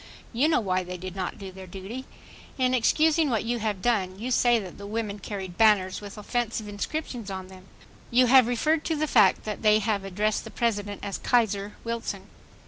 You 0.33 0.47
know 0.47 0.59
why 0.59 0.83
they 0.83 0.97
did 0.97 1.15
not 1.15 1.37
do 1.37 1.51
their 1.51 1.67
duty. 1.67 2.05
In 2.57 2.73
excusing 2.73 3.29
what 3.29 3.43
you 3.43 3.59
have 3.59 3.83
done, 3.83 4.17
you 4.17 4.31
say 4.31 4.57
that 4.57 4.79
the 4.79 4.87
women 4.87 5.19
carried 5.19 5.59
banners 5.59 6.01
with 6.01 6.17
"offensive" 6.17 6.67
inscriptions 6.67 7.29
on 7.29 7.49
them. 7.49 7.67
You 8.09 8.25
refer 8.41 8.77
to 8.77 8.95
the 8.95 9.05
fact 9.05 9.43
that 9.43 9.61
they 9.61 9.77
have 9.77 10.03
addressed 10.03 10.43
the 10.43 10.49
President 10.49 11.01
as 11.03 11.19
"Kaiser 11.19 11.73
Wilson." 11.83 12.23